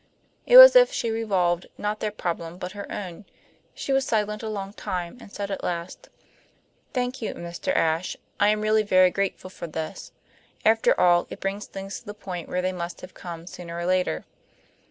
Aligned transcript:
It 0.47 0.57
was 0.57 0.75
as 0.75 0.81
if 0.81 0.91
she 0.91 1.11
revolved, 1.11 1.67
not 1.77 1.99
their 1.99 2.09
problem, 2.09 2.57
but 2.57 2.71
her 2.71 2.91
own. 2.91 3.25
She 3.75 3.93
was 3.93 4.03
silent 4.03 4.41
a 4.41 4.49
long 4.49 4.73
time, 4.73 5.19
and 5.21 5.31
said 5.31 5.51
at 5.51 5.63
last: 5.63 6.09
"Thank 6.91 7.21
you, 7.21 7.35
Mr. 7.35 7.71
Ashe, 7.75 8.17
I 8.39 8.47
am 8.47 8.61
really 8.61 8.81
very 8.81 9.11
grateful 9.11 9.51
for 9.51 9.67
this. 9.67 10.11
After 10.65 10.99
all, 10.99 11.27
it 11.29 11.39
brings 11.39 11.67
things 11.67 11.99
to 11.99 12.05
the 12.07 12.15
point 12.15 12.49
where 12.49 12.63
they 12.63 12.73
must 12.73 13.01
have 13.01 13.13
come 13.13 13.45
sooner 13.45 13.77
or 13.77 13.85
later." 13.85 14.25